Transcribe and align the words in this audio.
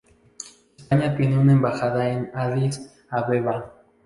España 0.79 1.15
tiene 1.15 1.37
una 1.37 1.51
embajada 1.51 2.09
en 2.09 2.31
Addis 2.33 2.91
Abeba. 3.11 3.71